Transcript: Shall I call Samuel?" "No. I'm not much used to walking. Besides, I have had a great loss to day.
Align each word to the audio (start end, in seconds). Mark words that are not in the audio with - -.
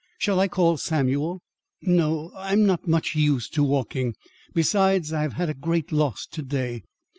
Shall 0.17 0.39
I 0.39 0.47
call 0.47 0.77
Samuel?" 0.77 1.43
"No. 1.83 2.31
I'm 2.35 2.65
not 2.65 2.87
much 2.87 3.13
used 3.13 3.53
to 3.53 3.63
walking. 3.63 4.15
Besides, 4.51 5.13
I 5.13 5.21
have 5.21 5.33
had 5.33 5.47
a 5.51 5.53
great 5.53 5.91
loss 5.91 6.25
to 6.31 6.41
day. 6.41 6.81